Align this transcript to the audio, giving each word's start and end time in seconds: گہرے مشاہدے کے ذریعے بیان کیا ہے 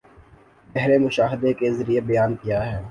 گہرے 0.69 0.97
مشاہدے 0.99 1.53
کے 1.59 1.71
ذریعے 1.77 2.01
بیان 2.09 2.35
کیا 2.41 2.65
ہے 2.65 2.79